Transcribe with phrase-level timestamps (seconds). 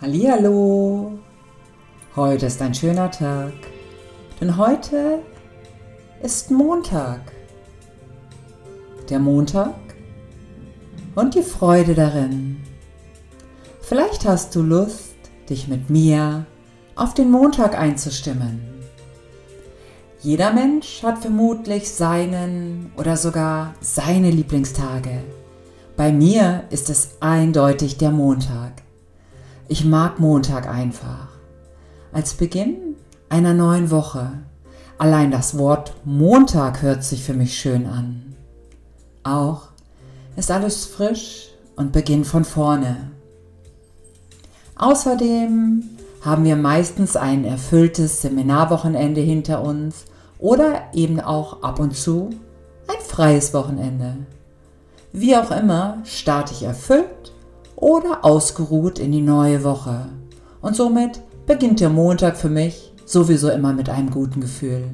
[0.00, 1.18] Hallihallo!
[2.14, 3.52] Heute ist ein schöner Tag,
[4.40, 5.18] denn heute
[6.22, 7.20] ist Montag.
[9.10, 9.74] Der Montag
[11.16, 12.58] und die Freude darin.
[13.80, 15.16] Vielleicht hast du Lust,
[15.50, 16.46] dich mit mir
[16.94, 18.60] auf den Montag einzustimmen.
[20.20, 25.24] Jeder Mensch hat vermutlich seinen oder sogar seine Lieblingstage.
[25.96, 28.87] Bei mir ist es eindeutig der Montag.
[29.70, 31.28] Ich mag Montag einfach.
[32.10, 32.96] Als Beginn
[33.28, 34.32] einer neuen Woche.
[34.96, 38.34] Allein das Wort Montag hört sich für mich schön an.
[39.24, 39.68] Auch
[40.36, 43.10] ist alles frisch und beginnt von vorne.
[44.76, 45.82] Außerdem
[46.22, 50.06] haben wir meistens ein erfülltes Seminarwochenende hinter uns
[50.38, 52.30] oder eben auch ab und zu
[52.86, 54.16] ein freies Wochenende.
[55.12, 57.32] Wie auch immer starte ich erfüllt
[57.80, 60.06] oder ausgeruht in die neue Woche.
[60.60, 64.90] Und somit beginnt der Montag für mich sowieso immer mit einem guten Gefühl.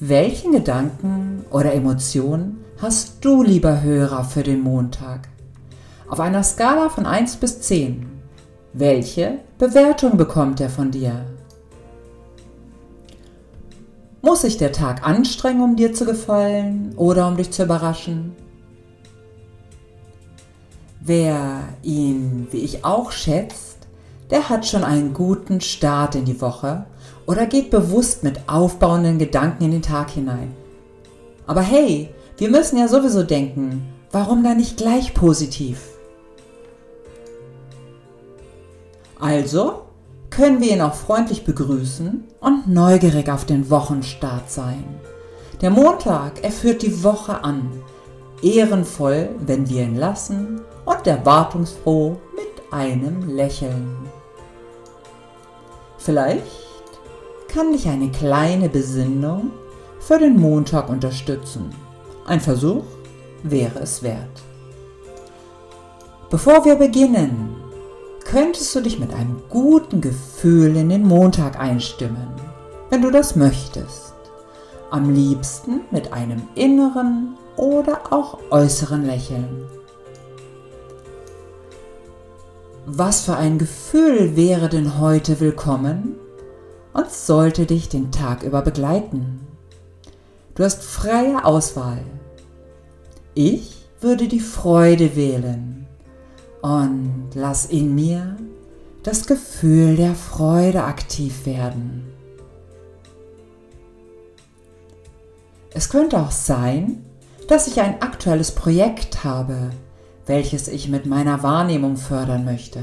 [0.00, 5.28] Welchen Gedanken oder Emotionen hast du, lieber Hörer, für den Montag?
[6.08, 8.06] Auf einer Skala von 1 bis 10.
[8.72, 11.26] Welche Bewertung bekommt er von dir?
[14.22, 18.36] Muss sich der Tag anstrengen, um dir zu gefallen oder um dich zu überraschen?
[21.00, 23.86] Wer ihn, wie ich auch, schätzt,
[24.30, 26.86] der hat schon einen guten Start in die Woche
[27.26, 30.54] oder geht bewusst mit aufbauenden Gedanken in den Tag hinein.
[31.46, 35.80] Aber hey, wir müssen ja sowieso denken, warum dann nicht gleich positiv?
[39.20, 39.82] Also
[40.30, 44.84] können wir ihn auch freundlich begrüßen und neugierig auf den Wochenstart sein.
[45.60, 47.70] Der Montag, er führt die Woche an,
[48.42, 53.94] ehrenvoll, wenn wir ihn lassen und erwartungsfroh mit einem Lächeln.
[55.98, 56.42] Vielleicht
[57.46, 59.50] kann dich eine kleine Besinnung
[60.00, 61.70] für den Montag unterstützen.
[62.24, 62.84] Ein Versuch
[63.42, 64.42] wäre es wert.
[66.30, 67.56] Bevor wir beginnen,
[68.24, 72.28] könntest du dich mit einem guten Gefühl in den Montag einstimmen,
[72.88, 74.14] wenn du das möchtest.
[74.90, 79.68] Am liebsten mit einem inneren oder auch äußeren Lächeln.
[82.90, 86.16] Was für ein Gefühl wäre denn heute willkommen
[86.94, 89.46] und sollte dich den Tag über begleiten?
[90.54, 92.00] Du hast freie Auswahl.
[93.34, 95.86] Ich würde die Freude wählen
[96.62, 98.38] und lass in mir
[99.02, 102.10] das Gefühl der Freude aktiv werden.
[105.74, 107.04] Es könnte auch sein,
[107.48, 109.72] dass ich ein aktuelles Projekt habe,
[110.28, 112.80] welches ich mit meiner Wahrnehmung fördern möchte.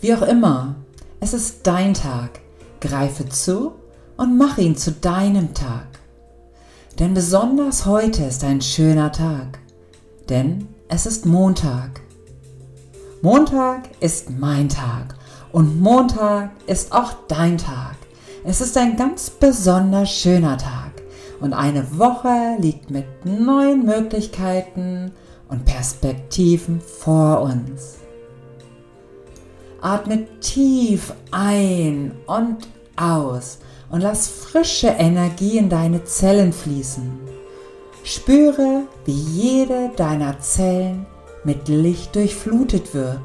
[0.00, 0.76] Wie auch immer,
[1.20, 2.40] es ist dein Tag.
[2.80, 3.72] Greife zu
[4.16, 5.86] und mach ihn zu deinem Tag.
[6.98, 9.58] Denn besonders heute ist ein schöner Tag.
[10.28, 12.00] Denn es ist Montag.
[13.22, 15.14] Montag ist mein Tag
[15.52, 17.96] und Montag ist auch dein Tag.
[18.44, 20.89] Es ist ein ganz besonders schöner Tag
[21.40, 25.12] und eine Woche liegt mit neuen Möglichkeiten
[25.48, 27.98] und Perspektiven vor uns.
[29.80, 33.58] Atme tief ein und aus
[33.90, 37.18] und lass frische Energie in deine Zellen fließen.
[38.04, 41.06] Spüre, wie jede deiner Zellen
[41.44, 43.20] mit Licht durchflutet wird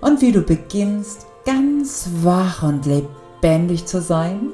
[0.00, 4.52] und wie du beginnst, ganz wach und lebendig zu sein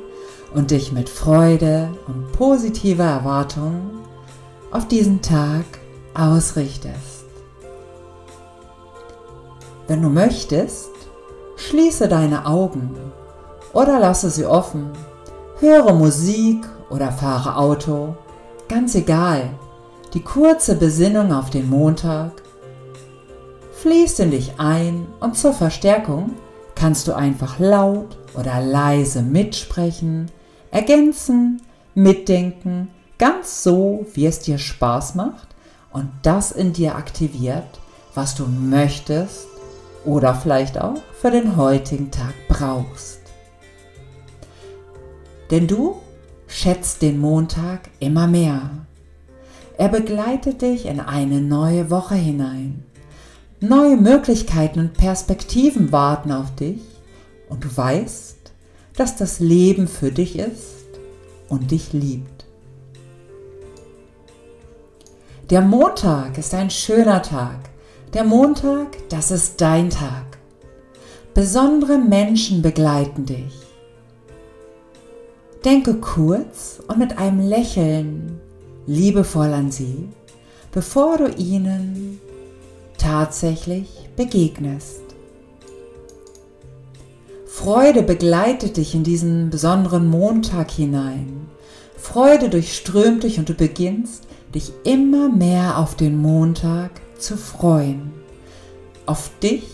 [0.55, 3.91] und dich mit Freude und positiver Erwartung
[4.71, 5.65] auf diesen Tag
[6.15, 7.25] ausrichtest.
[9.87, 10.91] Wenn du möchtest,
[11.57, 12.97] schließe deine Augen
[13.73, 14.91] oder lasse sie offen,
[15.61, 18.15] höre Musik oder fahre Auto,
[18.69, 19.51] ganz egal,
[20.15, 22.33] die kurze Besinnung auf den Montag
[23.73, 26.33] fließt in dich ein und zur Verstärkung
[26.75, 30.31] kannst du einfach laut oder leise mitsprechen
[30.71, 31.63] ergänzen,
[31.95, 32.89] mitdenken,
[33.19, 35.49] ganz so, wie es dir Spaß macht
[35.93, 37.81] und das in dir aktiviert,
[38.15, 39.47] was du möchtest
[40.05, 43.21] oder vielleicht auch für den heutigen Tag brauchst.
[45.51, 45.97] Denn du
[46.47, 48.71] schätzt den Montag immer mehr.
[49.77, 52.85] Er begleitet dich in eine neue Woche hinein.
[53.61, 56.81] Neue Möglichkeiten und Perspektiven warten auf dich
[57.49, 58.38] und du weißt,
[58.99, 60.87] dass das Leben für dich ist
[61.49, 62.47] und dich liebt.
[65.51, 67.71] Der Montag ist ein schöner Tag,
[68.15, 70.39] Der Montag, das ist dein Tag.
[71.35, 73.53] Besondere Menschen begleiten dich.
[75.63, 78.41] Denke kurz und mit einem Lächeln
[78.87, 80.09] liebevoll an sie,
[80.73, 82.19] bevor du ihnen
[82.97, 85.08] tatsächlich begegnest.
[87.69, 91.51] Freude begleitet dich in diesen besonderen Montag hinein.
[91.99, 98.15] Freude durchströmt dich und du beginnst, dich immer mehr auf den Montag zu freuen.
[99.05, 99.65] Auf dich,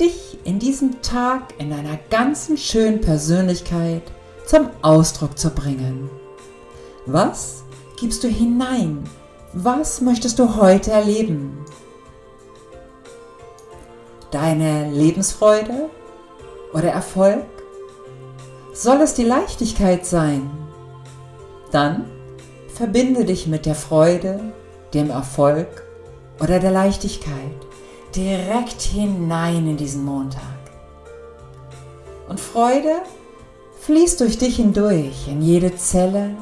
[0.00, 4.04] dich in diesem Tag in deiner ganzen schönen Persönlichkeit
[4.46, 6.08] zum Ausdruck zu bringen.
[7.04, 7.62] Was
[8.00, 9.04] gibst du hinein?
[9.52, 11.58] Was möchtest du heute erleben?
[14.30, 15.90] Deine Lebensfreude
[16.72, 17.44] oder Erfolg?
[18.72, 20.50] Soll es die Leichtigkeit sein?
[21.70, 22.06] Dann
[22.74, 24.40] verbinde dich mit der Freude,
[24.94, 25.82] dem Erfolg
[26.40, 27.32] oder der Leichtigkeit
[28.14, 30.42] direkt hinein in diesen Montag.
[32.28, 33.02] Und Freude
[33.80, 36.36] fließt durch dich hindurch in jede Zelle,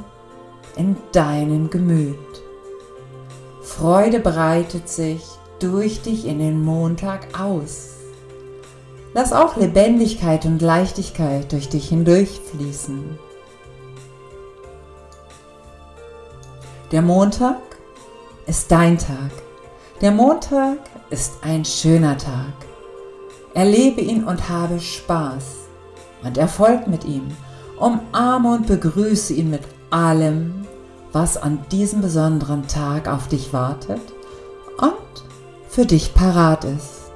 [0.76, 2.16] in deinem Gemüt.
[3.62, 5.22] Freude breitet sich
[5.58, 7.99] durch dich in den Montag aus.
[9.12, 13.18] Lass auch Lebendigkeit und Leichtigkeit durch dich hindurchfließen.
[16.92, 17.60] Der Montag
[18.46, 19.30] ist dein Tag.
[20.00, 20.78] Der Montag
[21.10, 22.52] ist ein schöner Tag.
[23.52, 25.44] Erlebe ihn und habe Spaß
[26.22, 27.28] und Erfolg mit ihm.
[27.78, 30.66] Umarme und begrüße ihn mit allem,
[31.12, 34.00] was an diesem besonderen Tag auf dich wartet
[34.78, 35.24] und
[35.68, 37.10] für dich parat ist,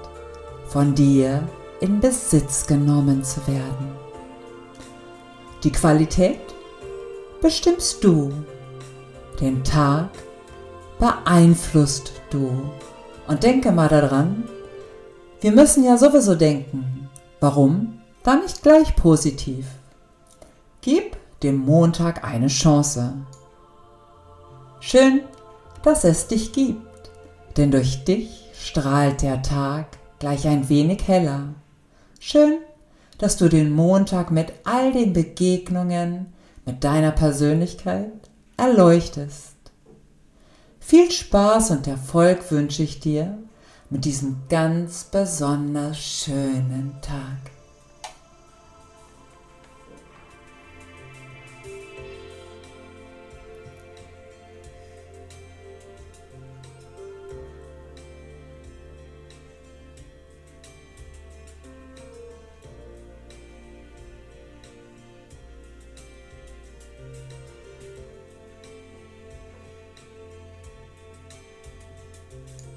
[0.66, 1.46] von dir
[1.80, 3.96] in Besitz genommen zu werden.
[5.62, 6.40] Die Qualität
[7.40, 8.32] bestimmst du.
[9.40, 10.10] Den Tag
[10.98, 12.70] beeinflusst du.
[13.26, 14.44] Und denke mal daran,
[15.40, 17.08] wir müssen ja sowieso denken.
[17.40, 18.00] Warum?
[18.22, 19.66] Dann nicht gleich positiv.
[20.80, 23.14] Gib dem Montag eine Chance.
[24.80, 25.20] Schön,
[25.82, 27.10] dass es dich gibt,
[27.56, 29.86] denn durch dich strahlt der Tag
[30.18, 31.48] gleich ein wenig heller.
[32.26, 32.60] Schön,
[33.18, 36.32] dass du den Montag mit all den Begegnungen
[36.64, 38.14] mit deiner Persönlichkeit
[38.56, 39.56] erleuchtest.
[40.80, 43.36] Viel Spaß und Erfolg wünsche ich dir
[43.90, 47.53] mit diesem ganz besonders schönen Tag.